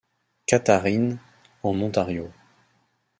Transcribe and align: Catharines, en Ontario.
Catharines, 0.47 1.19
en 1.61 1.79
Ontario. 1.83 2.33